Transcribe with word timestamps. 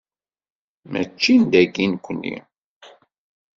Mačči 0.91 1.33
n 1.39 1.43
dayi 1.51 1.85
nekni. 1.91 2.33